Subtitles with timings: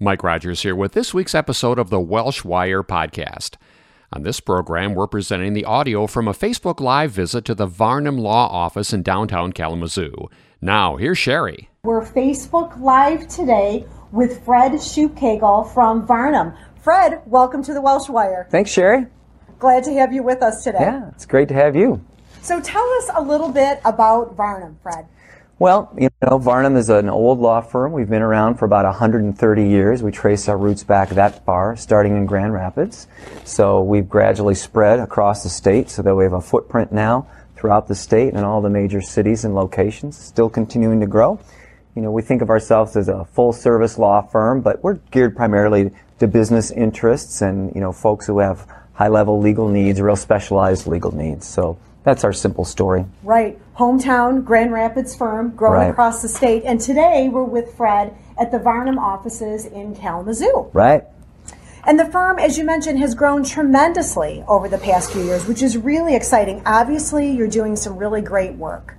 [0.00, 3.56] Mike Rogers here with this week's episode of the Welsh Wire podcast.
[4.12, 8.16] On this program, we're presenting the audio from a Facebook Live visit to the Varnum
[8.16, 10.28] Law Office in downtown Kalamazoo.
[10.60, 11.66] Now, here's Sheri.
[11.82, 16.54] We're Facebook Live today with Fred Schubkegel from Varnum.
[16.80, 18.46] Fred, welcome to the Welsh Wire.
[18.52, 19.10] Thanks, Sheri.
[19.58, 20.78] Glad to have you with us today.
[20.80, 22.04] Yeah, it's great to have you.
[22.40, 25.08] So tell us a little bit about Varnum, Fred.
[25.60, 27.90] Well, you know, Varnum is an old law firm.
[27.90, 30.04] We've been around for about 130 years.
[30.04, 33.08] We trace our roots back that far, starting in Grand Rapids.
[33.42, 37.88] So we've gradually spread across the state so that we have a footprint now throughout
[37.88, 41.40] the state and all the major cities and locations, still continuing to grow.
[41.96, 45.34] You know, we think of ourselves as a full service law firm, but we're geared
[45.34, 50.14] primarily to business interests and, you know, folks who have high level legal needs, real
[50.14, 51.48] specialized legal needs.
[51.48, 53.04] So that's our simple story.
[53.22, 53.58] Right.
[53.76, 55.90] Hometown, Grand Rapids firm, growing Right.
[55.90, 56.62] across the state.
[56.64, 60.68] And today we're with Fred at the Varnum offices in Kalamazoo.
[60.72, 61.04] Right?
[61.84, 65.62] And the firm, as you mentioned, has grown tremendously over the past few years, which
[65.62, 66.62] is really exciting.
[66.64, 68.94] Obviously, you're doing some really great work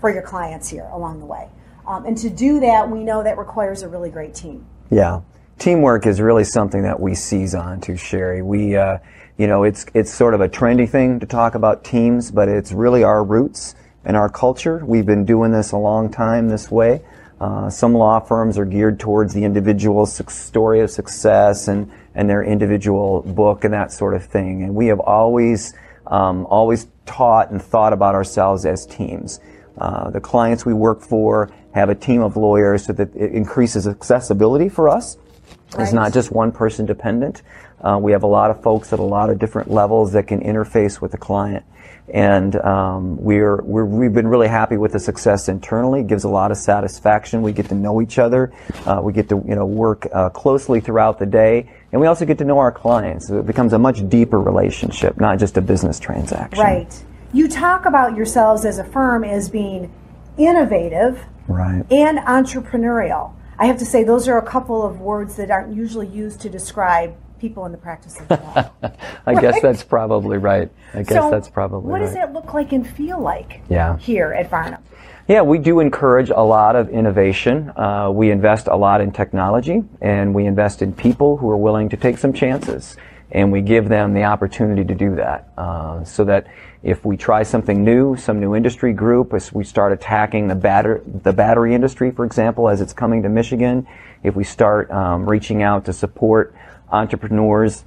[0.00, 1.48] for your clients here along the way.
[1.88, 4.64] Um, and to do that, we know that requires a really great team.
[4.90, 5.22] Yeah.
[5.58, 8.44] Teamwork is really something that we seize on to, Sheri.
[8.44, 8.98] We, uh,
[9.36, 12.72] you know, it's, it's sort of a trendy thing to talk about teams, but it's
[12.72, 14.84] really our roots and our culture.
[14.84, 17.02] We've been doing this a long time this way.
[17.40, 22.44] Uh, some law firms are geared towards the individual story of success and, and their
[22.44, 24.62] individual book and that sort of thing.
[24.62, 25.74] And we have always,
[26.06, 29.40] um, always taught and thought about ourselves as teams.
[29.76, 33.88] Uh, the clients we work for have a team of lawyers so that it increases
[33.88, 35.18] accessibility for us.
[35.76, 37.42] It's not just one person dependent.
[37.84, 40.40] Uh, we have a lot of folks at a lot of different levels that can
[40.40, 41.64] interface with the client.
[42.12, 46.00] And um, we're, we're, we've been really happy with the success internally.
[46.00, 47.42] It gives a lot of satisfaction.
[47.42, 48.52] We get to know each other.
[48.86, 52.24] Uh, we get to you know work uh, closely throughout the day, and we also
[52.24, 53.28] get to know our clients.
[53.28, 56.62] So it becomes a much deeper relationship, not just a business transaction.
[56.62, 57.04] Right.
[57.32, 59.92] You talk about yourselves as a firm as being
[60.36, 61.84] innovative Right.
[61.90, 63.34] and entrepreneurial.
[63.58, 66.50] I have to say, those are a couple of words that aren't usually used to
[66.50, 68.70] describe people in the practice of law.
[69.26, 70.70] I guess that's probably right.
[70.94, 72.06] I guess so, that's probably what right.
[72.06, 73.98] does that look like and feel like Yeah.
[73.98, 74.82] here at Varnum?
[75.28, 77.70] Yeah, we do encourage a lot of innovation.
[77.76, 81.90] Uh, we invest a lot in technology, and we invest in people who are willing
[81.90, 82.96] to take some chances.
[83.30, 86.46] And we give them the opportunity to do that, uh, so that
[86.82, 91.02] if we try something new, some new industry group, as we start attacking the batter
[91.22, 93.86] the battery industry, for example, as it's coming to Michigan,
[94.22, 96.54] if we start um, reaching out to support
[96.94, 97.84] entrepreneurs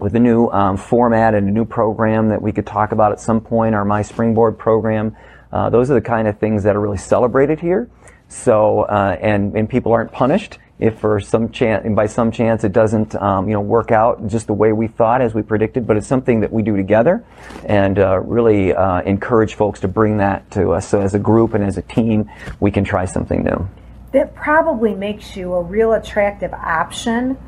[0.00, 3.20] with a new um, format and a new program that we could talk about at
[3.20, 5.16] some point, our My Springboard program.
[5.52, 7.88] Uh, those are the kind of things that are really celebrated here.
[8.28, 12.72] So, uh, and, and people aren't punished if for some chance, by some chance it
[12.72, 15.96] doesn't, um, you know, work out just the way we thought as we predicted, but
[15.96, 17.24] it's something that we do together
[17.64, 20.88] and uh, really uh, encourage folks to bring that to us.
[20.88, 22.28] So as a group and as a team,
[22.58, 23.68] we can try something new.
[24.10, 27.38] That probably makes you a real attractive option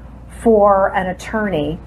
[0.42, 1.78] for an attorney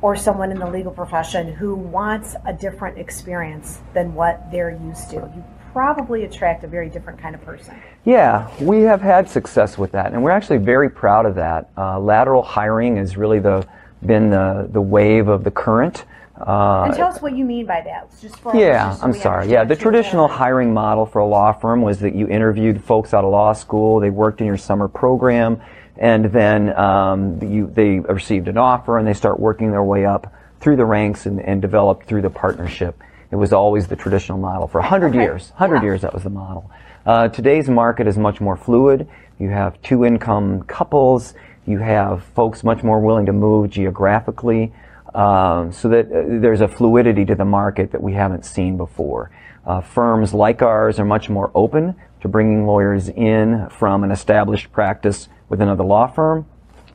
[0.00, 5.10] or someone in the legal profession who wants a different experience than what they're used
[5.10, 5.16] to.
[5.16, 7.80] You probably attract a very different kind of person.
[8.04, 11.70] Yeah, we have had success with that, and we're actually very proud of that.
[11.76, 13.66] Uh, lateral hiring has really the,
[14.06, 16.04] been the, the wave of the current.
[16.40, 18.08] Uh, And tell us what you mean by that.
[18.20, 19.48] Just for yeah, so I'm sorry.
[19.50, 23.24] Yeah, the traditional hiring model for a law firm was that you interviewed folks out
[23.24, 25.60] of law school, they worked in your summer program,
[25.98, 30.32] and then um, you, they received an offer and they start working their way up
[30.60, 33.00] through the ranks and, and developed through the partnership.
[33.30, 35.18] It was always the traditional model for 100 Okay.
[35.22, 35.50] years.
[35.56, 35.82] 100 Yeah.
[35.82, 36.70] years, that was the model.
[37.04, 39.08] Uh, today's market is much more fluid.
[39.38, 41.34] You have two income couples.
[41.66, 44.72] You have folks much more willing to move geographically.
[45.14, 49.30] Um, so that uh, there's a fluidity to the market that we haven't seen before.
[49.66, 54.70] Uh, firms like ours are much more open to bringing lawyers in from an established
[54.72, 56.46] practice with another law firm,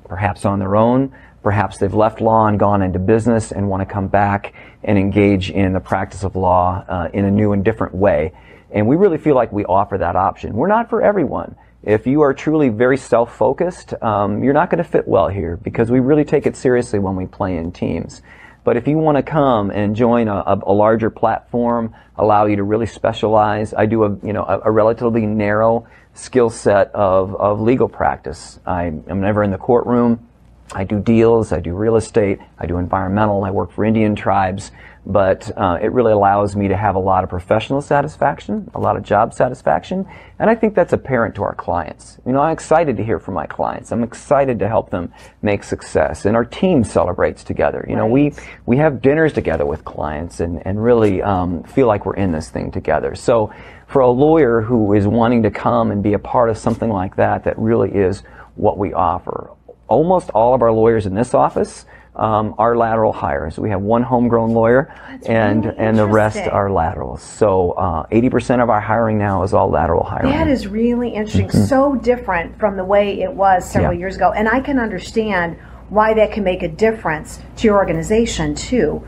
[0.08, 1.14] perhaps on their own.
[1.42, 4.54] Perhaps they've left law and gone into business and want to come back
[4.84, 8.32] and engage in the practice of law uh, in a new and different way.
[8.72, 10.54] And we really feel like we offer that option.
[10.54, 11.56] We're not for everyone.
[11.84, 15.92] if you are truly very self-focused, um, you're not going to fit well here because
[15.92, 18.22] we really take it seriously when we play in teams.
[18.64, 22.56] But if you want to come and join a, a, a, larger platform, allow you
[22.56, 27.36] to really specialize, I do a you know a, a relatively narrow skill set of,
[27.36, 28.60] of legal practice.
[28.66, 30.28] I am never in the courtroom.
[30.72, 34.72] I do deals, I do real estate, I do environmental, I work for Indian tribes,
[35.06, 38.96] but uh, it really allows me to have a lot of professional satisfaction, a lot
[38.96, 40.06] of job satisfaction,
[40.40, 42.18] and I think that's apparent to our clients.
[42.26, 43.92] You know, I'm excited to hear from my clients.
[43.92, 45.12] I'm excited to help them
[45.42, 47.86] make success, and our team celebrates together.
[47.88, 48.34] You know, we
[48.66, 52.50] we have dinners together with clients, and and really um, feel like we're in this
[52.50, 53.16] thing together.
[53.16, 53.54] So,
[53.88, 57.18] for a lawyer who is wanting to come and be a part of something like
[57.18, 58.24] that, that really is
[58.56, 59.50] what we offer
[59.88, 63.58] almost all of our lawyers in this office um, are lateral hires.
[63.58, 67.24] We have one homegrown lawyer, That's and really and the rest are laterals.
[67.24, 70.32] So uh, eighty percent of our hiring now is all lateral hiring.
[70.32, 71.50] That is really interesting.
[71.50, 74.00] So different from the way it was several Mm-hmm.
[74.00, 74.00] Yeah.
[74.00, 74.32] years ago.
[74.32, 75.58] And I can understand
[75.90, 79.06] why that can make a difference to your organization, too.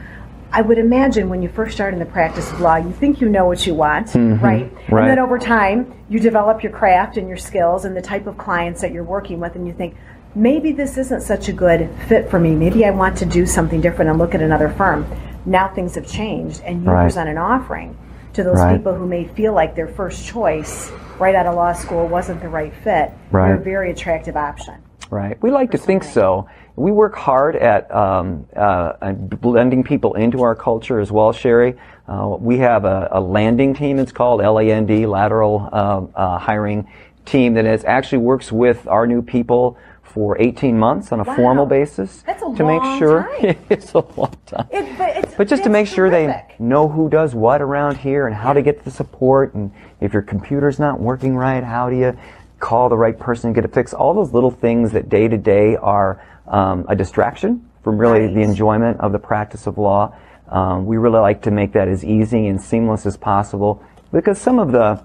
[0.51, 3.27] I would imagine when you first start in the practice of law, you think you
[3.29, 4.15] know what you want, right?
[4.15, 4.95] And Mm-hmm.
[4.95, 5.07] Right.
[5.07, 8.81] then over time, you develop your craft and your skills and the type of clients
[8.81, 9.95] that you're working with, and you think,
[10.35, 12.53] maybe this isn't such a good fit for me.
[12.53, 15.05] Maybe I want to do something different and look at another firm.
[15.45, 17.03] Now things have changed, and you Right.
[17.03, 17.95] present an offering
[18.33, 18.75] to those Right.
[18.77, 22.49] people who may feel like their first choice right out of law school wasn't the
[22.49, 23.11] right fit.
[23.31, 23.47] Right.
[23.47, 24.75] You're a very attractive option.
[25.09, 25.37] Right.
[25.41, 26.47] We like to think so.
[26.75, 31.75] We work hard at um, uh, blending people into our culture as well, Sheri.
[32.09, 36.87] Uh, we have a, a landing team, it's called LAND, lateral uh, uh, hiring
[37.23, 39.77] team, that is, actually works with our new people
[40.15, 41.35] for 18 months on a Wow.
[41.35, 43.57] formal basis That's a to make sure time.
[43.69, 44.65] it's a long time.
[44.71, 46.55] It- but it's- But just to make sure terrific.
[46.57, 50.13] they know who does what around here and how to get the support and if
[50.13, 52.17] your computer's not working right, how do you
[52.61, 53.93] call the right person and get it fixed?
[53.93, 58.41] All those little things that day to day are um, a distraction from really the
[58.41, 60.15] enjoyment of the practice of law.
[60.47, 63.83] Um, we really like to make that as easy and seamless as possible
[64.13, 65.03] because some of the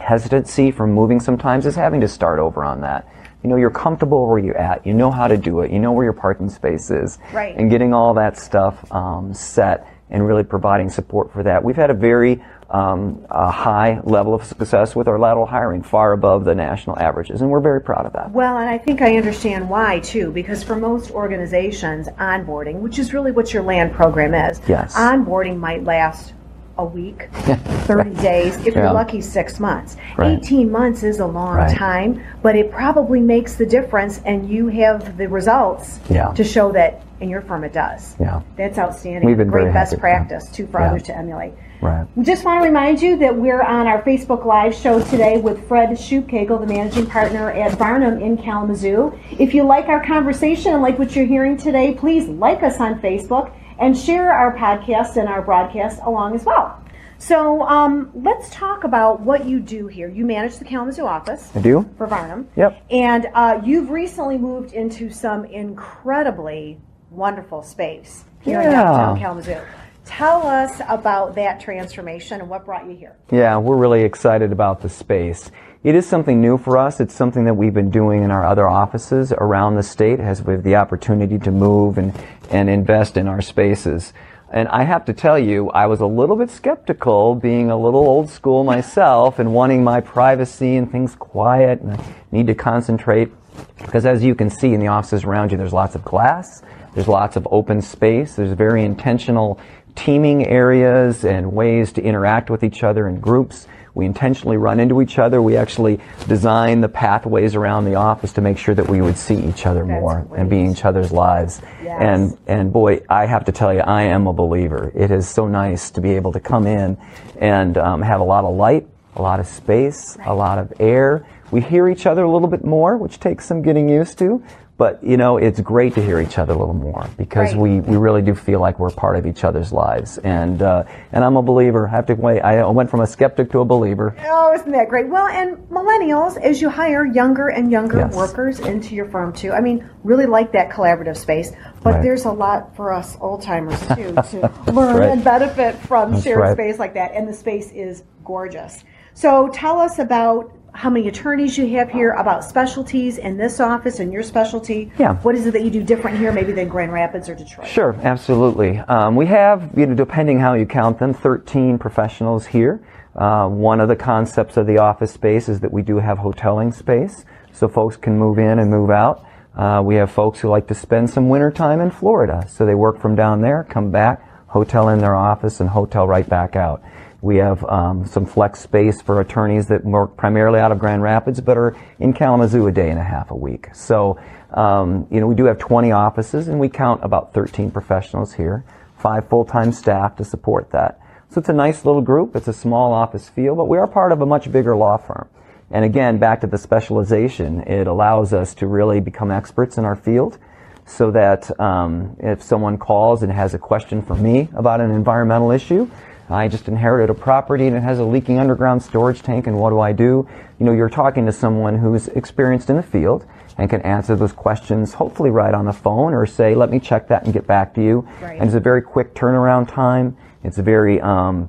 [0.00, 3.06] hesitancy from moving sometimes is having to start over on that.
[3.46, 4.84] You know, you're comfortable where you're at.
[4.84, 5.70] You know how to do it.
[5.70, 7.18] You know where your parking space is.
[7.32, 7.54] Right.
[7.56, 11.62] And getting all that stuff um, set and really providing support for that.
[11.62, 16.12] We've had a very um, a high level of success with our lateral hiring, far
[16.12, 18.32] above the national averages, and we're very proud of that.
[18.32, 23.14] Well, and I think I understand why too, because for most organizations, onboarding, which is
[23.14, 24.96] really what your land program is, Yes.
[24.96, 26.32] onboarding might last
[26.78, 28.84] a week, 30 days, if Yeah.
[28.84, 29.96] you're lucky, six months.
[30.16, 30.32] Right.
[30.38, 31.74] 18 months is a long Right.
[31.76, 36.28] time, but it probably makes the difference, and you have the results Yeah.
[36.32, 38.14] to show that in your firm it does.
[38.20, 38.40] Yeah.
[38.56, 39.24] That's outstanding.
[39.26, 40.88] We've been Great best practice, too, for Yeah.
[40.88, 41.54] others to emulate.
[41.80, 42.04] Right.
[42.14, 45.66] We just want to remind you that we're on our Facebook Live show today with
[45.68, 49.12] Fred Schubkegel, the managing partner at Varnum in Kalamazoo.
[49.38, 52.98] If you like our conversation and like what you're hearing today, please like us on
[53.00, 56.82] Facebook and share our podcast and our broadcast along as well.
[57.18, 60.08] So um, let's talk about what you do here.
[60.08, 61.88] You manage the Kalamazoo office I do?
[61.96, 62.48] for Varnum.
[62.56, 62.84] Yep.
[62.90, 66.78] And uh, you've recently moved into some incredibly
[67.10, 69.60] wonderful space here in downtown Kalamazoo.
[70.04, 73.16] Tell us about that transformation and what brought you here.
[73.32, 75.50] Yeah, we're really excited about the space.
[75.86, 76.98] It is something new for us.
[76.98, 80.54] It's something that we've been doing in our other offices around the state as we
[80.54, 82.12] have the opportunity to move and,
[82.50, 84.12] and invest in our spaces.
[84.50, 88.00] And I have to tell you, I was a little bit skeptical being a little
[88.00, 93.30] old school myself and wanting my privacy and things quiet and I need to concentrate.
[93.78, 96.62] Because as you can see in the offices around you, there's lots of glass,
[96.94, 99.60] there's lots of open space, there's very intentional
[99.94, 103.68] teaming areas and ways to interact with each other in groups.
[103.96, 105.40] We intentionally run into each other.
[105.40, 109.42] We actually design the pathways around the office to make sure that we would see
[109.42, 110.38] each other That's more great.
[110.40, 111.62] and be in each other's lives.
[111.82, 111.96] Yes.
[112.02, 114.92] And and boy, I have to tell you, I am a believer.
[114.94, 116.98] It is so nice to be able to come in
[117.40, 121.26] and um, have a lot of light, a lot of space, a lot of air.
[121.50, 124.42] We hear each other a little bit more, which takes some getting used to.
[124.78, 127.60] But you know, it's great to hear each other a little more because Right.
[127.62, 130.18] we, we really do feel like we're part of each other's lives.
[130.18, 131.88] And uh, and I'm a believer.
[131.88, 132.40] I have to wait.
[132.40, 134.14] I went from a skeptic to a believer.
[134.26, 135.08] Oh, isn't that great?
[135.08, 138.14] Well, and millennials, as you hire younger and younger Yes.
[138.14, 141.52] workers into your firm too, I mean, really like that collaborative space.
[141.82, 142.02] But Right.
[142.02, 145.10] there's a lot for us old timers too to learn right.
[145.12, 147.12] and benefit from That's shared space like that.
[147.14, 148.84] And the space is gorgeous.
[149.14, 153.98] So tell us about how many attorneys you have here, about specialties in this office
[153.98, 154.92] and your specialty.
[154.98, 155.14] Yeah.
[155.16, 157.66] What is it that you do different here, maybe than Grand Rapids or Detroit?
[157.66, 158.78] Sure, absolutely.
[158.80, 162.86] Um, we have, you know, depending how you count them, 13 professionals here.
[163.14, 166.74] Uh, one of the concepts of the office space is that we do have hoteling
[166.74, 169.24] space, so folks can move in and move out.
[169.56, 172.74] Uh, we have folks who like to spend some winter time in Florida, so they
[172.74, 176.82] work from down there, come back, hotel in their office, and hotel right back out.
[177.22, 181.40] We have um, some flex space for attorneys that work primarily out of Grand Rapids,
[181.40, 183.68] but are in Kalamazoo a day and a half a week.
[183.74, 184.18] So,
[184.50, 188.64] um, you know, we do have 20 offices, and we count about 13 professionals here,
[188.98, 191.00] five full-time staff to support that.
[191.30, 192.36] So it's a nice little group.
[192.36, 195.28] It's a small office feel, but we are part of a much bigger law firm.
[195.70, 199.96] And again, back to the specialization, it allows us to really become experts in our
[199.96, 200.38] field
[200.86, 205.50] so that um, if someone calls and has a question for me about an environmental
[205.50, 205.90] issue,
[206.28, 209.70] I just inherited a property and it has a leaking underground storage tank and what
[209.70, 210.28] do I do?
[210.58, 213.24] You know, you're talking to someone who's experienced in the field
[213.58, 217.08] and can answer those questions hopefully right on the phone or say, let me check
[217.08, 218.08] that and get back to you.
[218.20, 218.38] Right.
[218.38, 220.16] And it's a very quick turnaround time.
[220.42, 221.48] It's a very um,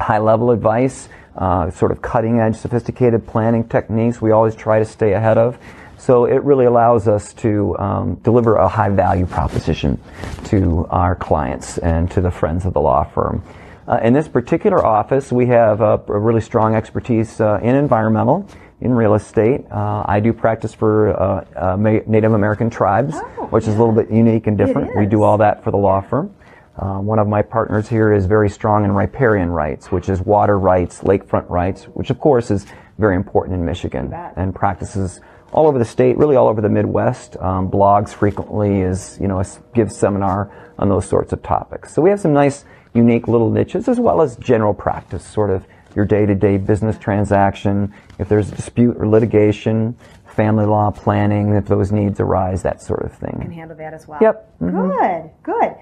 [0.00, 4.84] high level advice, uh, sort of cutting edge, sophisticated planning techniques we always try to
[4.84, 5.58] stay ahead of.
[5.96, 10.00] So it really allows us to um, deliver a high value proposition
[10.44, 13.42] to our clients and to the friends of the law firm.
[13.88, 18.46] Uh, in this particular office, we have a, a really strong expertise uh, in environmental,
[18.82, 19.64] in real estate.
[19.70, 23.94] Uh, I do practice for uh, uh, Native American tribes, Oh, which is a little
[23.94, 24.94] bit unique and different.
[24.94, 26.34] We do all that for the law firm.
[26.76, 30.58] Uh, one of my partners here is very strong in riparian rights, which is water
[30.58, 32.66] rights, lakefront rights, which of course is
[32.98, 35.20] very important in Michigan and practices
[35.52, 37.36] all over the state, really all over the Midwest.
[37.38, 39.42] Um, blogs frequently is, you know,
[39.74, 41.94] gives seminar on those sorts of topics.
[41.94, 42.64] So we have some nice,
[42.98, 45.64] unique little niches as well as general practice, sort of
[45.96, 47.92] your day-to-day business transaction.
[48.18, 53.02] If there's a dispute or litigation, family law planning, if those needs arise, that sort
[53.02, 53.38] of thing.
[53.40, 54.18] can handle that as well.
[54.20, 54.60] Yep.
[54.60, 54.88] Mm-hmm.
[54.90, 55.74] Good, good.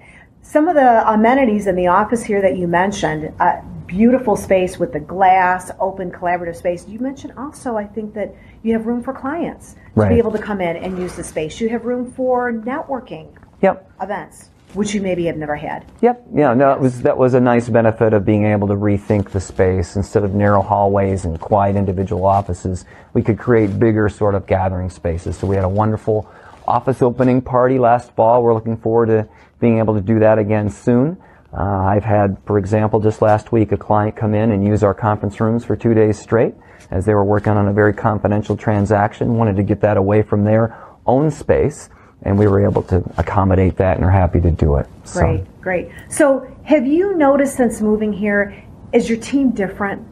[0.42, 4.92] Some of the amenities in the office here that you mentioned, uh, beautiful space with
[4.92, 6.86] the glass, open collaborative space.
[6.88, 10.08] You mentioned also, I think that you have room for clients to Right.
[10.10, 11.60] be able to come in and use the space.
[11.60, 13.26] You have room for networking
[13.60, 13.90] Yep.
[14.00, 15.84] events, which you maybe have never had.
[16.02, 16.26] Yep.
[16.34, 16.54] Yeah.
[16.54, 19.96] No, it was that was a nice benefit of being able to rethink the space
[19.96, 22.84] instead of narrow hallways and quiet individual offices.
[23.14, 25.38] We could create bigger sort of gathering spaces.
[25.38, 26.30] So we had a wonderful
[26.66, 28.42] office opening party last fall.
[28.42, 29.28] We're looking forward to
[29.60, 31.16] being able to do that again soon.
[31.52, 34.92] Uh, I've had, for example, just last week, a client come in and use our
[34.92, 36.54] conference rooms for two days straight
[36.90, 40.44] as they were working on a very confidential transaction, wanted to get that away from
[40.44, 41.88] their own space,
[42.22, 44.86] and we were able to accommodate that and are happy to do it.
[45.04, 45.90] So- Great, great.
[46.08, 50.06] So, have you noticed since moving here, is your team different?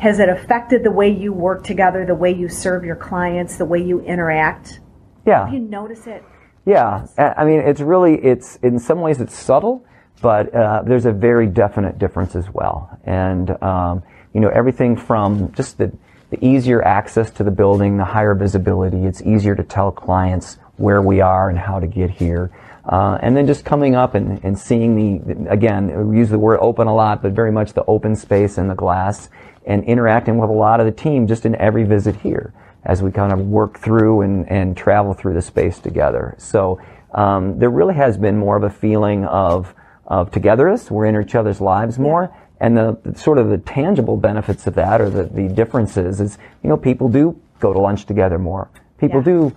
[0.00, 3.66] Has it affected the way you work together, the way you serve your clients, the
[3.66, 4.80] way you interact?
[5.26, 5.46] Yeah.
[5.48, 6.24] Do you notice it?
[6.64, 9.84] Yeah, I I mean, it's really, it's, in some ways it's subtle,
[10.22, 12.98] but uh, there's a very definite difference as well.
[13.04, 14.02] And, um,
[14.32, 15.92] you know, everything from just the,
[16.30, 21.02] the easier access to the building, the higher visibility, it's easier to tell clients where
[21.02, 22.50] we are and how to get here.
[22.84, 26.58] Uh, and then just coming up and, and seeing the, again, we use the word
[26.60, 29.28] open a lot, but very much the open space and the glass
[29.66, 32.52] and interacting with a lot of the team just in every visit here
[32.84, 36.34] as we kind of work through and, and travel through the space together.
[36.38, 36.80] So
[37.12, 39.74] um, there really has been more of a feeling of,
[40.06, 40.90] of togetherness.
[40.90, 42.34] We're in each other's lives more.
[42.58, 46.38] And the, the sort of the tangible benefits of that or the, the differences is,
[46.62, 48.70] you know, people do go to lunch together more.
[48.98, 49.24] People Yeah.
[49.24, 49.52] do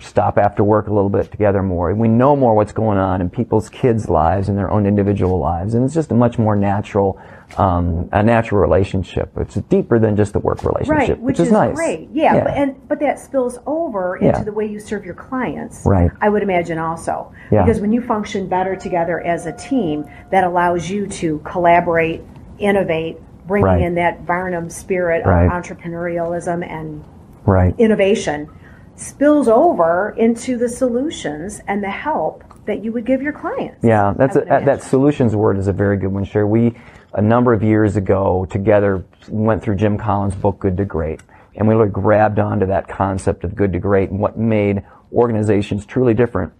[0.00, 1.92] stop after work a little bit together more.
[1.94, 5.74] We know more what's going on in people's kids' lives and their own individual lives,
[5.74, 7.20] and it's just a much more natural,
[7.56, 9.32] um, a natural relationship.
[9.36, 11.74] It's deeper than just the work relationship, Right, which, is, nice.
[11.74, 12.08] great.
[12.12, 14.44] Yeah, But, and but that spills over into Yeah.
[14.44, 15.82] the way you serve your clients.
[15.84, 16.10] Right.
[16.20, 17.32] I would imagine also.
[17.50, 17.64] Yeah.
[17.64, 22.22] Because when you function better together as a team, that allows you to collaborate,
[22.60, 23.82] innovate, bringing Right.
[23.82, 25.46] in that Varnum spirit Right.
[25.46, 27.02] of entrepreneurialism and
[27.46, 27.74] right.
[27.78, 28.48] innovation
[28.98, 33.82] spills over into the solutions and the help that you would give your clients.
[33.82, 36.48] Yeah, that's a, that solutions word is a very good one, Sheri.
[36.48, 36.74] We
[37.14, 41.20] a number of years ago together went through Jim Collins' book Good to Great,
[41.54, 45.86] and we really grabbed onto that concept of good to great and what made organizations
[45.86, 46.52] truly different.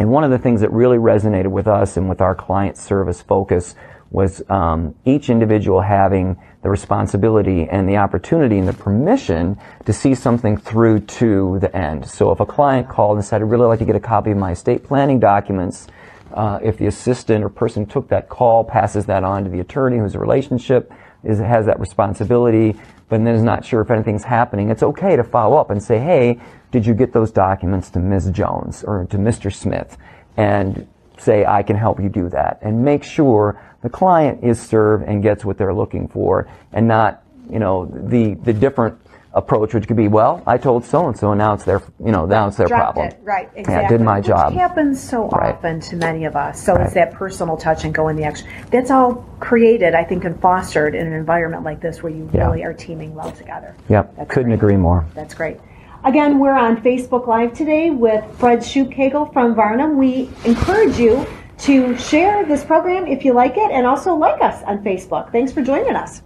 [0.00, 3.22] And one of the things that really resonated with us and with our client service
[3.22, 3.76] focus
[4.10, 10.14] was um, each individual having the responsibility and the opportunity and the permission to see
[10.14, 12.08] something through to the end.
[12.08, 14.38] So if a client called and said, I'd really like to get a copy of
[14.38, 15.88] my estate planning documents,
[16.32, 19.98] uh, if the assistant or person took that call passes that on to the attorney
[19.98, 20.90] who's a relationship,
[21.22, 22.74] is has that responsibility,
[23.10, 25.98] but then is not sure if anything's happening, it's okay to follow up and say,
[25.98, 26.40] hey,
[26.70, 28.30] did you get those documents to Ms.
[28.30, 29.54] Jones or to Mr.
[29.54, 29.98] Smith?
[30.38, 32.58] And say, I can help you do that.
[32.62, 37.22] And make sure the client is served and gets what they're looking for and not,
[37.50, 38.98] you know, the, the different
[39.34, 42.10] approach, which could be, well, I told so and so, and now it's their, you
[42.10, 43.08] know, now it's their Dropped problem.
[43.08, 43.20] it.
[43.22, 43.84] Right, Yeah, exactly.
[43.84, 44.52] I did my Which job.
[44.54, 45.54] happens so Right.
[45.54, 46.62] often to many of us.
[46.62, 46.86] So Right.
[46.86, 48.48] it's that personal touch and going the extra.
[48.70, 52.46] That's all created, I think, and fostered in an environment like this where you Yeah.
[52.46, 53.74] really are teaming well together.
[53.90, 54.58] Yep, That's couldn't great.
[54.60, 55.04] agree more.
[55.14, 55.60] That's great.
[56.04, 59.98] Again, we're on Facebook Live today with Fred Schubkegel from Varnum.
[59.98, 61.26] We encourage you
[61.58, 65.30] to share this program if you like it and also like us on Facebook.
[65.32, 66.22] Thanks for joining us.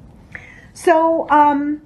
[0.73, 1.83] So, um,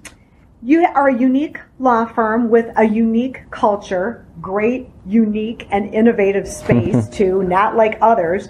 [0.64, 7.08] you are a unique law firm with a unique culture, great, unique, and innovative space,
[7.12, 8.49] too, not like others.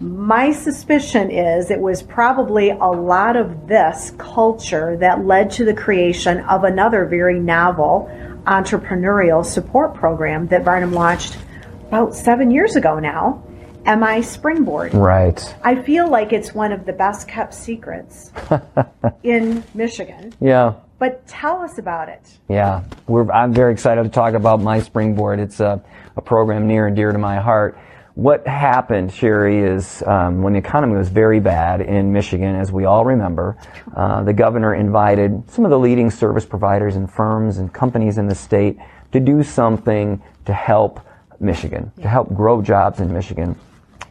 [0.00, 5.74] My suspicion is it was probably a lot of this culture that led to the
[5.74, 8.10] creation of another very novel
[8.46, 11.38] entrepreneurial support program that Varnum launched
[11.86, 13.43] about seven years ago now,
[13.86, 14.94] MI Springboard.
[14.94, 15.54] Right.
[15.62, 18.32] I feel like it's one of the best kept secrets
[19.22, 20.32] in Michigan.
[20.40, 20.74] Yeah.
[20.98, 22.38] But tell us about it.
[22.48, 25.38] Yeah, we're, I'm very excited to talk about my springboard.
[25.38, 25.82] It's a,
[26.16, 27.78] a program near and dear to my heart.
[28.14, 32.84] What happened, Sheri, is um, when the economy was very bad in Michigan, as we
[32.84, 33.58] all remember,
[33.94, 38.28] uh, the governor invited some of the leading service providers and firms and companies in
[38.28, 38.78] the state
[39.10, 41.00] to do something to help
[41.40, 43.58] Michigan, to help grow jobs in Michigan,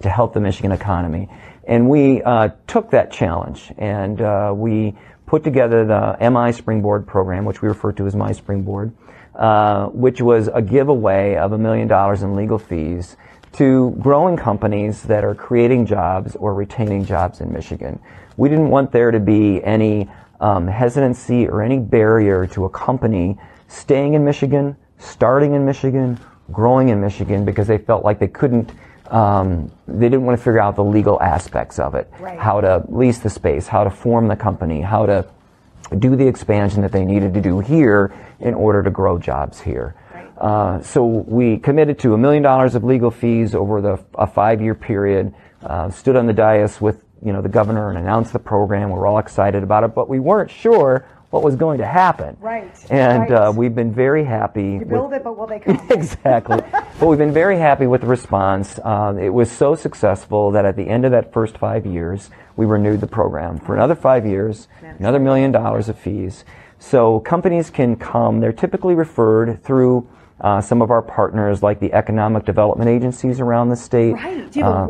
[0.01, 1.29] to help the Michigan economy.
[1.65, 7.45] And we uh, took that challenge and uh, we put together the MI Springboard program,
[7.45, 8.93] which we refer to as My Springboard,
[9.35, 13.17] uh, which was a giveaway of a million dollars in legal fees
[13.53, 17.99] to growing companies that are creating jobs or retaining jobs in Michigan.
[18.35, 20.09] We didn't want there to be any
[20.39, 23.37] um, hesitancy or any barrier to a company
[23.67, 26.19] staying in Michigan, starting in Michigan,
[26.51, 28.71] growing in Michigan because they felt like they couldn't
[29.09, 32.39] um, they didn't want to figure out the legal aspects of it, Right.
[32.39, 35.25] how to lease the space, how to form the company, how to
[35.99, 39.95] do the expansion that they needed to do here in order to grow jobs here.
[40.37, 44.73] Uh, so we committed to a million dollars of legal fees over the, a five-year
[44.75, 45.33] period.
[45.61, 48.89] Uh, stood on the dais with you know the governor and announced the program.
[48.89, 52.37] We were all excited about it, but we weren't sure what was going to happen.
[52.39, 54.73] Right, And Uh, we've been very happy.
[54.73, 55.81] You with- build it, but will they come?
[55.89, 56.59] exactly.
[56.99, 58.79] but we've been very happy with the response.
[58.83, 62.67] Um, it was so successful that at the end of that first five years, we
[62.67, 64.67] renewed the program for another five years,
[64.99, 66.45] another million dollars of fees.
[66.77, 68.39] So companies can come.
[68.39, 70.07] They're typically referred through
[70.39, 74.13] uh, some of our partners, like the economic development agencies around the state.
[74.13, 74.55] Right.
[74.55, 74.87] You have Uh,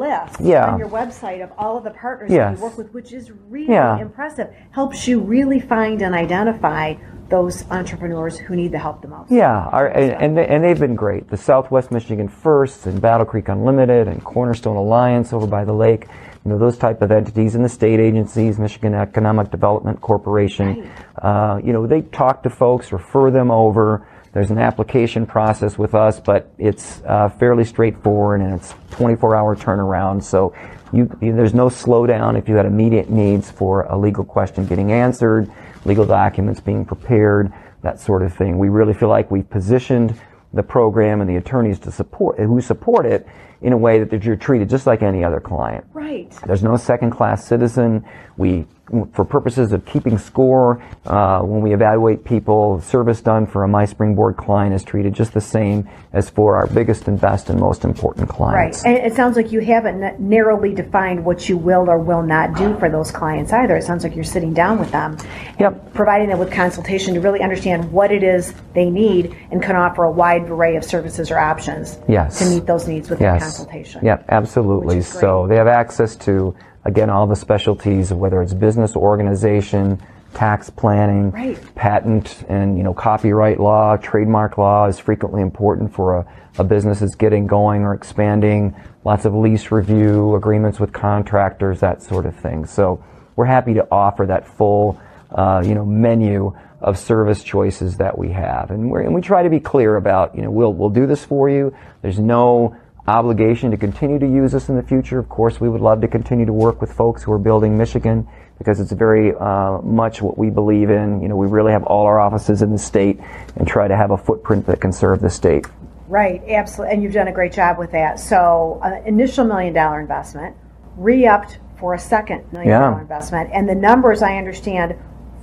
[0.00, 0.72] list yeah.
[0.72, 2.54] on your website of all of the partners Yes.
[2.54, 3.98] that you work with, which is really Yeah.
[3.98, 4.48] impressive.
[4.70, 6.94] Helps you really find and identify
[7.28, 9.30] those entrepreneurs who need the help the most.
[9.30, 11.28] Yeah, our, and, and, they, and they've been great.
[11.28, 16.08] The Southwest Michigan First and Battle Creek Unlimited and Cornerstone Alliance over by the lake,
[16.44, 20.90] you know, those type of entities and the state agencies, Michigan Economic Development Corporation,
[21.22, 24.04] uh, you know, they talk to folks, refer them over.
[24.32, 30.22] There's an application process with us, but it's uh, fairly straightforward and it's 24-hour turnaround.
[30.22, 30.54] So
[30.92, 34.92] you, you, there's no slowdown if you had immediate needs for a legal question getting
[34.92, 35.50] answered,
[35.84, 38.58] legal documents being prepared, that sort of thing.
[38.58, 40.18] We really feel like we've positioned
[40.52, 43.26] the program and the attorneys to support who support it
[43.62, 45.84] in a way that you're treated just like any other client.
[45.92, 46.30] Right.
[46.46, 48.04] There's no second-class citizen.
[48.36, 48.66] We,
[49.12, 53.84] for purposes of keeping score, uh, when we evaluate people, service done for a My
[53.84, 57.84] Springboard client is treated just the same as for our biggest and best and most
[57.84, 58.84] important clients.
[58.84, 58.96] Right.
[58.96, 62.76] And it sounds like you haven't narrowly defined what you will or will not do
[62.78, 63.76] for those clients either.
[63.76, 65.16] It sounds like you're sitting down with them.
[65.58, 65.94] Yep.
[65.94, 70.04] Providing them with consultation to really understand what it is they need and can offer
[70.04, 72.38] a wide array of services or options Yes.
[72.38, 73.42] to meet those needs with Yes.
[73.42, 74.04] consultation.
[74.04, 74.96] Yep, absolutely.
[74.96, 75.20] Which is great.
[75.20, 80.00] So they have access to, again, all the specialties, whether it's business organization,
[80.34, 81.74] tax planning, Right.
[81.74, 86.26] patent and, you know, copyright law, trademark law is frequently important for a,
[86.58, 92.02] a business that's getting going or expanding, lots of lease review, agreements with contractors, that
[92.02, 92.64] sort of thing.
[92.64, 93.02] So
[93.36, 95.00] we're happy to offer that full,
[95.32, 98.70] uh, you know, menu of service choices that we have.
[98.70, 101.24] And, we're, and we try to be clear about, you know, we'll, we'll do this
[101.24, 101.74] for you.
[102.02, 102.76] There's no
[103.10, 105.18] obligation to continue to use us in the future.
[105.18, 108.26] Of course, we would love to continue to work with folks who are building Michigan
[108.58, 111.20] because it's very uh, much what we believe in.
[111.20, 113.18] You know, we really have all our offices in the state
[113.56, 115.66] and try to have a footprint that can serve the state.
[116.08, 118.18] Right, absolutely, and you've done a great job with that.
[118.18, 120.56] So, uh, initial million dollar investment,
[120.96, 123.00] re-upped for a second million dollar Yeah.
[123.00, 123.50] investment.
[123.52, 124.94] And the numbers I understand,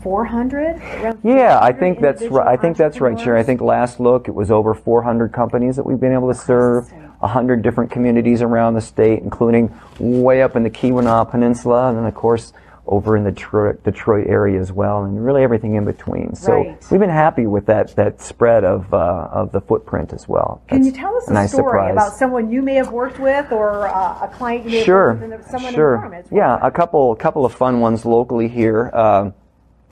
[0.03, 0.79] 400?
[1.23, 2.47] Yeah, I think that's right.
[2.47, 3.39] I think that's right, Sheri.
[3.39, 6.91] I think last look it was over 400 companies that we've been able to serve,
[7.19, 12.05] 100 different communities around the state, including way up in the Keweenaw Peninsula, and then
[12.05, 12.53] of course
[12.87, 16.33] over in the Detroit, Detroit area as well, and really everything in between.
[16.35, 16.85] So Right.
[16.89, 20.61] we've been happy with that that spread of uh, of the footprint as well.
[20.69, 21.91] Can you tell us a, nice story surprise.
[21.91, 25.13] about someone you may have worked with or uh, a client you may have Sure,
[25.15, 25.95] worked with someone sure.
[26.05, 26.23] in well?
[26.31, 28.89] Yeah, a couple, a couple of fun ones locally here.
[28.93, 29.33] Um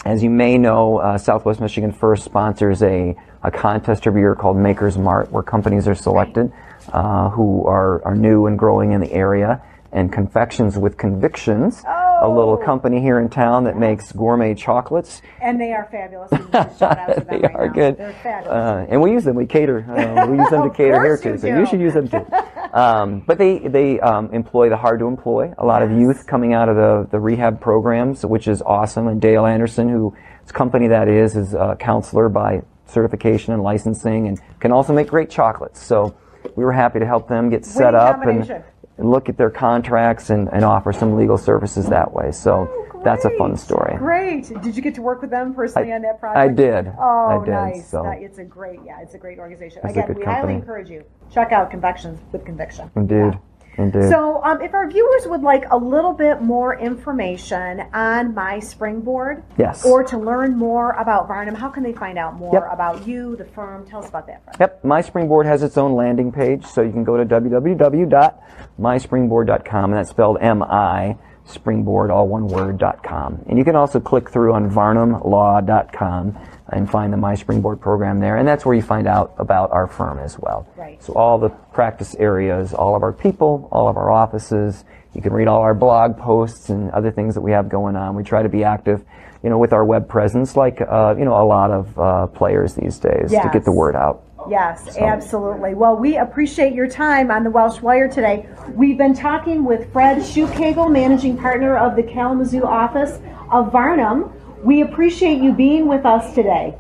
[0.06, 4.56] as you may know, uh, Southwest Michigan First sponsors a, a contest every year called
[4.56, 6.54] Makers Mart, where companies are selected
[6.94, 9.62] uh, who are, are new and growing in the area.
[9.92, 12.66] And Confections with Convictions, a little Oh.
[12.66, 15.22] company here in town that makes gourmet chocolates.
[15.42, 16.32] And they are fabulous.
[16.32, 17.74] We need to shout out to them they right are now.
[17.74, 17.98] good.
[17.98, 18.54] They're fabulous.
[18.54, 19.36] Uh, and we use them.
[19.38, 19.86] We cater.
[19.90, 21.38] Uh, we use them to cater here too.
[21.38, 22.26] So you should use them too.
[22.76, 25.54] Um, but they they um, employ the hard to employ.
[25.60, 29.08] A lot of youth coming out of the the rehab programs, which is awesome.
[29.08, 34.42] And Dale Anderson, whose company that is, is a counselor by certification and licensing, and
[34.60, 35.82] can also make great chocolates.
[35.82, 36.16] So
[36.56, 38.50] we were happy to help them get set up and,
[38.98, 42.32] and look at their contracts and, and offer some legal services that way.
[42.32, 43.98] So oh, that's a fun story.
[43.98, 44.52] Great.
[44.62, 46.38] Did you get to work with them personally I- on that project?
[46.38, 46.94] I did.
[46.98, 47.90] Oh, I did, nice.
[47.90, 48.04] so.
[48.04, 49.82] That- it's a great, yeah, it's a great organization.
[49.84, 51.04] It's Again, we highly encourage you.
[51.32, 52.90] Check out Convictions with Conviction.
[52.96, 53.38] Indeed.
[53.78, 54.10] Indeed.
[54.10, 59.44] So, um, if our viewers would like a little bit more information on My Springboard,
[59.58, 59.86] Yes.
[59.86, 62.68] or to learn more about Varnum, how can they find out more Yep.
[62.72, 63.86] about you, the firm?
[63.86, 64.44] Tell us about that.
[64.46, 64.56] Fred.
[64.60, 69.94] Yep, My Springboard has its own landing page, so you can go to www.mispringboard.com, and
[69.94, 73.40] that's spelled M-I, springboard, all one word, dot .com.
[73.48, 76.38] And you can also click through on varnumlaw.com
[76.70, 79.88] and find the My Springboard program there, and that's where you find out about our
[79.88, 80.68] firm as well.
[80.76, 81.02] Right.
[81.04, 85.32] So all the practice areas, all of our people, all of our offices, you can
[85.32, 88.16] read all our blog posts and other things that we have going on.
[88.16, 89.06] We try to be active,
[89.44, 92.74] you know, with our web presence, like, uh, you know, a lot of uh, players
[92.76, 94.24] these days to get the word out.
[94.48, 95.74] Yes, absolutely.
[95.74, 98.48] Well, we appreciate your time on the Welsh Wire today.
[98.74, 103.20] We've been talking with Fred Schubkegel, managing partner of the Kalamazoo office
[103.52, 104.32] of Varnum.
[104.66, 106.76] We appreciate you being with us today.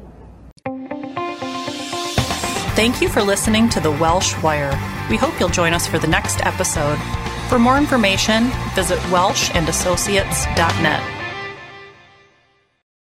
[2.75, 4.71] Thank you for listening to the Welsh Wire.
[5.07, 6.97] We hope you'll join us for the next episode.
[7.47, 11.14] For more information, visit welshandassociates.net.